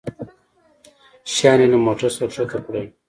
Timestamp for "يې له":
1.63-1.77